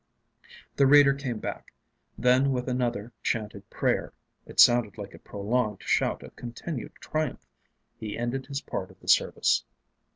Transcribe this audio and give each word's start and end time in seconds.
The 0.77 0.87
Reader 0.87 1.13
came 1.13 1.37
back. 1.37 1.73
Then 2.17 2.51
with 2.51 2.67
another 2.67 3.11
chanted 3.21 3.69
Prayer 3.69 4.13
it 4.47 4.59
sounded 4.59 4.97
like 4.97 5.13
a 5.13 5.19
prolonged 5.19 5.83
shout 5.83 6.23
of 6.23 6.35
continued 6.35 6.93
Triumph 6.99 7.45
he 7.99 8.17
ended 8.17 8.47
his 8.47 8.61
part 8.61 8.89
of 8.89 8.99
the 8.99 9.07
service. 9.07 9.63